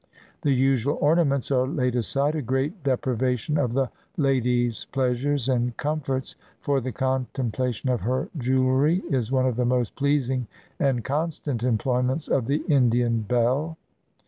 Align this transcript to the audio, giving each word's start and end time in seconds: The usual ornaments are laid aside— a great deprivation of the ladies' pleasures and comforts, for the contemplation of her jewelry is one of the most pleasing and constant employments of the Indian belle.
The 0.41 0.51
usual 0.51 0.97
ornaments 0.99 1.51
are 1.51 1.67
laid 1.67 1.95
aside— 1.95 2.33
a 2.35 2.41
great 2.41 2.81
deprivation 2.81 3.59
of 3.59 3.73
the 3.73 3.91
ladies' 4.17 4.85
pleasures 4.85 5.47
and 5.47 5.77
comforts, 5.77 6.35
for 6.59 6.81
the 6.81 6.91
contemplation 6.91 7.87
of 7.87 8.01
her 8.01 8.27
jewelry 8.35 9.03
is 9.11 9.31
one 9.31 9.45
of 9.45 9.57
the 9.57 9.63
most 9.65 9.95
pleasing 9.95 10.47
and 10.79 11.03
constant 11.03 11.61
employments 11.61 12.27
of 12.29 12.47
the 12.47 12.63
Indian 12.67 13.19
belle. 13.21 13.77